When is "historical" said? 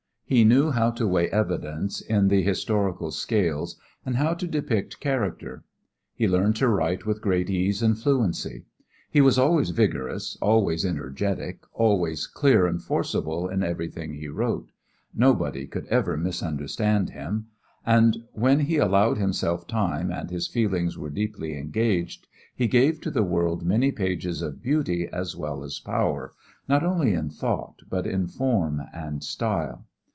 2.41-3.11